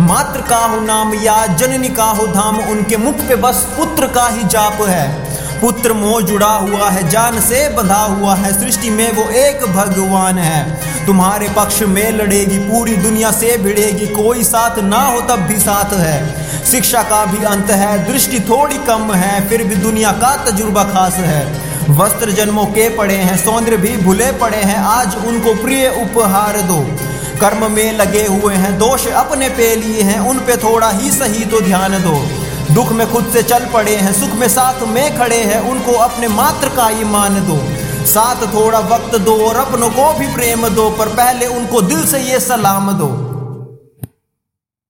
[0.00, 4.28] मात्र का हो नाम या जननी का हो धाम उनके मुख पे बस पुत्र का
[4.28, 9.12] ही जाप है। पुत्र मोह जुड़ा हुआ है, जान से बंधा हुआ है, सृष्टि में
[9.12, 15.02] वो एक भगवान है। तुम्हारे पक्ष में लड़ेगी, पूरी दुनिया से भिड़ेगी, कोई साथ ना
[15.02, 19.64] हो तब भी साथ है। शिक्षा का भी अंत है, दृष्टि थोड़ी कम है, फिर
[19.64, 21.46] भी दुनिया का तजुर्बा खास है।
[21.90, 27.11] वस्त्र जन्मों के पड़े हैं, सौंदर्य भी भूले पड़े हैं, आज उनको प्रिय उपहार दो।
[27.42, 31.44] कर्म में लगे हुए हैं, दोष अपने पे लिए हैं, उन पे थोड़ा ही सही
[31.44, 32.12] तो ध्यान दो।
[32.74, 36.28] दुख में खुद से चल पड़े हैं, सुख में साथ में खड़े हैं, उनको अपने
[36.28, 37.58] मात्र का ही मान दो।
[38.06, 42.18] साथ थोड़ा वक्त दो और अपनों को भी प्रेम दो, पर पहले उनको दिल से
[42.18, 43.08] ये सलाम दो।